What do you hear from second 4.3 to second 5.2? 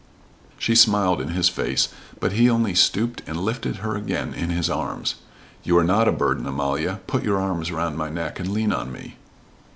in his arms.